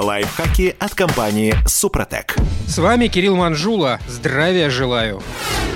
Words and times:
Лайфхаки 0.00 0.76
от 0.78 0.94
компании 0.94 1.54
«Супротек». 1.66 2.36
С 2.66 2.78
вами 2.78 3.08
Кирилл 3.08 3.36
Манжула. 3.36 3.98
Здравия 4.06 4.68
желаю. 4.68 5.22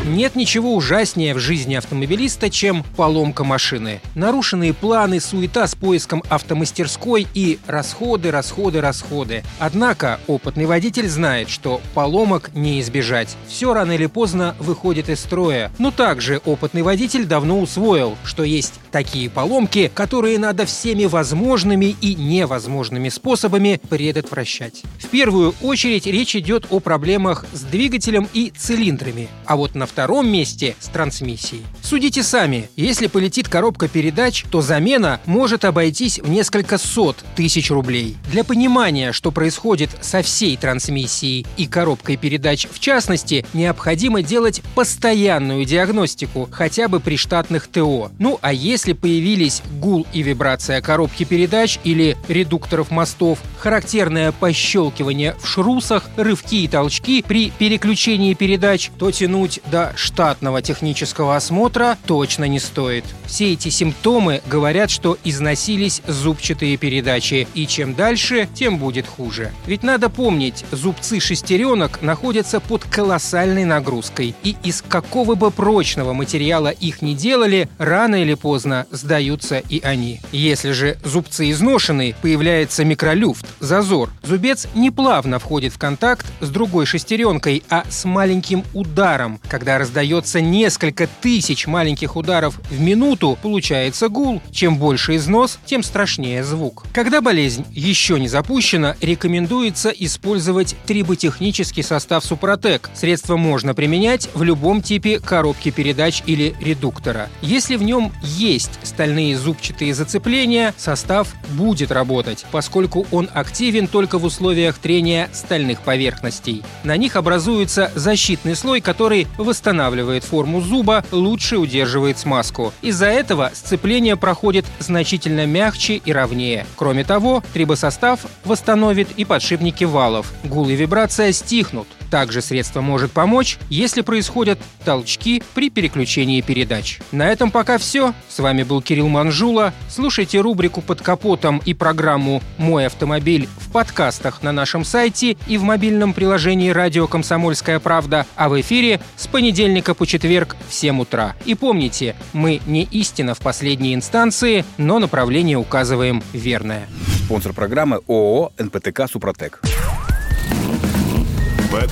Нет 0.07 0.35
ничего 0.35 0.75
ужаснее 0.75 1.35
в 1.35 1.39
жизни 1.39 1.75
автомобилиста, 1.75 2.49
чем 2.49 2.85
поломка 2.97 3.45
машины. 3.45 4.01
Нарушенные 4.15 4.73
планы, 4.73 5.21
суета 5.21 5.67
с 5.67 5.75
поиском 5.75 6.23
автомастерской 6.31 7.27
и 7.35 7.59
расходы, 7.67 8.31
расходы, 8.31 8.81
расходы. 8.81 9.45
Однако 9.59 10.19
опытный 10.27 10.65
водитель 10.65 11.09
знает, 11.09 11.51
что 11.51 11.83
поломок 11.95 12.51
не 12.55 12.81
избежать. 12.81 13.37
Все 13.47 13.75
рано 13.75 13.93
или 13.93 14.07
поздно 14.07 14.57
выходит 14.59 15.11
из 15.11 15.21
строя. 15.21 15.71
Но 15.79 15.91
также 15.91 16.41
опытный 16.47 16.83
водитель 16.83 17.27
давно 17.27 17.61
усвоил, 17.61 18.17
что 18.25 18.43
есть 18.43 18.81
такие 18.91 19.29
поломки, 19.29 19.91
которые 19.95 20.39
надо 20.39 20.65
всеми 20.65 21.05
возможными 21.05 21.95
и 22.01 22.15
невозможными 22.15 23.11
способами 23.11 23.81
предотвращать. 24.13 24.83
В 24.99 25.09
первую 25.09 25.55
очередь 25.63 26.07
речь 26.07 26.35
идет 26.35 26.67
о 26.71 26.81
проблемах 26.81 27.47
с 27.53 27.63
двигателем 27.63 28.29
и 28.33 28.53
цилиндрами. 28.57 29.29
А 29.47 29.57
вот 29.57 29.75
на 29.77 29.87
втором 29.87 30.29
месте 30.29 30.75
с 30.81 30.89
трансмиссией. 30.89 31.63
Судите 31.91 32.23
сами, 32.23 32.71
если 32.77 33.09
полетит 33.09 33.49
коробка 33.49 33.89
передач, 33.89 34.45
то 34.49 34.63
замена 34.63 35.21
может 35.27 35.65
обойтись 35.65 36.21
в 36.21 36.31
несколько 36.31 36.79
сот 36.79 37.17
тысяч 37.35 37.69
рублей. 37.73 38.17
Для 38.31 38.45
понимания, 38.45 39.11
что 39.11 39.33
происходит 39.33 39.91
со 40.01 40.23
всей 40.23 40.57
трансмиссией 40.57 41.45
и 41.57 41.67
коробкой 41.67 42.17
передач 42.17 42.69
в 42.71 42.79
частности, 42.79 43.45
необходимо 43.55 44.23
делать 44.23 44.63
постоянную 44.77 45.65
диагностику, 45.65 46.49
хотя 46.53 46.87
бы 46.87 47.01
при 47.01 47.17
штатных 47.17 47.67
ТО. 47.67 48.13
Ну 48.21 48.39
а 48.41 48.53
если 48.53 48.93
появились 48.93 49.61
гул 49.81 50.07
и 50.13 50.23
вибрация 50.23 50.81
коробки 50.83 51.25
передач 51.25 51.81
или 51.83 52.17
редукторов 52.29 52.93
мостов, 52.93 53.41
характерное 53.59 54.31
пощелкивание 54.31 55.35
в 55.43 55.49
шрусах, 55.49 56.09
рывки 56.17 56.63
и 56.63 56.69
толчки 56.69 57.25
при 57.27 57.51
переключении 57.51 58.35
передач, 58.35 58.93
то 58.97 59.11
тянуть 59.11 59.59
до 59.73 59.93
штатного 59.97 60.63
технического 60.63 61.35
осмотра 61.35 61.80
точно 62.07 62.45
не 62.45 62.59
стоит. 62.59 63.05
Все 63.27 63.53
эти 63.53 63.69
симптомы 63.69 64.43
говорят, 64.47 64.91
что 64.91 65.17
износились 65.25 66.03
зубчатые 66.07 66.77
передачи, 66.77 67.47
и 67.55 67.67
чем 67.67 67.95
дальше, 67.95 68.49
тем 68.55 68.79
будет 68.79 69.07
хуже. 69.07 69.53
Ведь 69.67 69.83
надо 69.83 70.09
помнить, 70.09 70.65
зубцы 70.73 71.21
шестеренок 71.21 72.03
находятся 72.03 72.61
под 72.61 72.85
колоссальной 72.85 73.65
нагрузкой, 73.65 74.35
и 74.43 74.57
из 74.63 74.83
какого 74.83 75.35
бы 75.35 75.51
прочного 75.51 76.13
материала 76.13 76.69
их 76.69 77.03
не 77.03 77.15
делали, 77.15 77.69
рано 77.79 78.23
или 78.23 78.35
поздно 78.35 78.87
сдаются 78.91 79.59
и 79.59 79.81
они. 79.81 80.21
Если 80.33 80.73
же 80.73 80.99
зубцы 81.05 81.51
изношены, 81.51 82.15
появляется 82.21 82.85
микролюфт, 82.85 83.47
зазор. 83.61 84.11
Зубец 84.23 84.67
не 84.75 84.91
плавно 84.91 85.39
входит 85.39 85.73
в 85.73 85.79
контакт 85.79 86.27
с 86.41 86.49
другой 86.49 86.87
шестеренкой, 86.87 87.63
а 87.71 87.85
с 87.89 88.05
маленьким 88.05 88.65
ударом, 88.75 89.41
когда 89.49 89.79
раздается 89.79 90.41
несколько 90.41 91.09
тысяч 91.21 91.67
маленьких 91.71 92.17
ударов 92.17 92.61
в 92.69 92.81
минуту, 92.81 93.39
получается 93.41 94.09
гул. 94.09 94.43
Чем 94.51 94.77
больше 94.77 95.17
износ, 95.17 95.59
тем 95.65 95.83
страшнее 95.83 96.45
звук. 96.45 96.85
Когда 96.93 97.21
болезнь 97.23 97.65
еще 97.71 98.21
не 98.21 98.29
запущена, 98.29 98.97
рекомендуется 99.01 99.91
использовать 99.91 100.77
триботехнический 100.87 101.83
состав 101.83 102.25
Супротек. 102.25 102.91
Средство 102.95 103.37
можно 103.37 103.75
применять 103.75 104.29
в 104.35 104.43
любом 104.43 104.83
типе 104.83 105.21
коробки 105.21 105.71
передач 105.71 106.23
или 106.27 106.55
редуктора. 106.61 107.29
Если 107.41 107.77
в 107.77 107.83
нем 107.83 108.13
есть 108.23 108.79
стальные 108.83 109.39
зубчатые 109.39 109.95
зацепления, 109.95 110.75
состав 110.77 111.33
будет 111.51 111.93
работать, 111.93 112.45
поскольку 112.51 113.07
он 113.11 113.29
активен 113.33 113.87
только 113.87 114.19
в 114.19 114.25
условиях 114.25 114.79
трения 114.79 115.31
стальных 115.33 115.81
поверхностей. 115.81 116.63
На 116.85 116.97
них 116.97 117.17
образуется 117.17 117.93
защитный 117.95 118.57
слой, 118.57 118.81
который 118.81 119.27
восстанавливает 119.39 120.25
форму 120.25 120.61
зуба, 120.61 121.05
лучше 121.13 121.59
удерживает 121.61 122.19
смазку. 122.19 122.73
Из-за 122.83 123.07
этого 123.07 123.51
сцепление 123.55 124.17
проходит 124.17 124.65
значительно 124.79 125.47
мягче 125.47 125.97
и 125.97 126.13
ровнее. 126.13 126.67
Кроме 126.77 127.05
того, 127.05 127.43
трибосостав 127.53 128.21
восстановит 128.45 129.09
и 129.17 129.25
подшипники 129.25 129.85
валов. 129.85 130.33
Гул 130.45 130.69
и 130.69 130.75
вибрация 130.75 131.33
стихнут. 131.33 131.87
Также 132.11 132.43
средство 132.43 132.81
может 132.81 133.13
помочь, 133.13 133.59
если 133.69 134.03
происходят 134.03 134.59
толчки 134.85 135.43
при 135.55 135.71
переключении 135.71 136.41
передач. 136.41 136.99
На 137.13 137.29
этом 137.29 137.51
пока 137.51 137.79
все. 137.79 138.15
С 138.29 138.41
вами 138.41 138.65
был 138.65 138.83
Кирилл 138.83 139.09
Манжула. 139.09 139.73
Слушайте 139.89 140.41
рубрику 140.41 140.83
«Под 140.83 141.01
капотом» 141.01 141.63
и 141.65 141.73
программу 141.73 142.43
«Мой 142.59 142.87
автомобиль» 142.87 143.49
в 143.59 143.71
подкастах 143.71 144.43
на 144.43 144.51
нашем 144.53 144.85
сайте 144.85 145.37
и 145.47 145.57
в 145.57 145.63
мобильном 145.63 146.13
приложении 146.13 146.71
«Радио 146.71 147.07
Комсомольская 147.07 147.79
правда», 147.79 148.27
а 148.35 148.49
в 148.49 148.61
эфире 148.61 149.01
с 149.17 149.29
понедельника 149.29 149.95
по 149.95 150.07
четверг 150.07 150.57
в 150.69 150.75
7 150.75 151.01
утра. 151.01 151.37
И 151.45 151.55
помните, 151.55 152.17
мы 152.33 152.61
не 152.67 152.85
истина 152.85 153.35
в 153.35 153.39
последней 153.39 153.95
инстанции, 153.95 154.65
но 154.79 154.99
направление 154.99 155.59
указываем 155.59 156.23
верное. 156.33 156.89
Спонсор 157.25 157.53
программы 157.53 158.01
ООО 158.09 158.53
«НПТК 158.59 159.07
Супротек». 159.07 159.61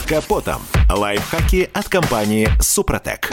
Капотом. 0.08 0.62
Лайфхаки 0.88 1.68
от 1.74 1.90
компании 1.90 2.48
«Супротек». 2.60 3.28